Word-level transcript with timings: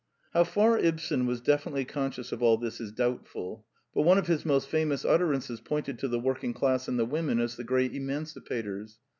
How 0.33 0.45
far 0.45 0.79
Ibsen 0.79 1.27
was 1.27 1.41
definitely 1.41 1.85
conscious 1.85 2.31
of 2.31 2.41
all 2.41 2.57
this 2.57 2.81
is 2.81 2.91
doubtful; 2.91 3.67
but 3.93 4.01
one 4.01 4.17
of 4.17 4.25
his 4.25 4.43
most 4.47 4.67
famous 4.67 5.05
utter 5.05 5.27
ances 5.27 5.63
pointed 5.63 5.99
to 5.99 6.07
the 6.07 6.17
working 6.17 6.55
class 6.55 6.87
and 6.87 6.97
the 6.97 7.05
women 7.05 7.39
as 7.39 7.55
the 7.55 7.63
great 7.63 7.93
emancipators. 7.93 8.97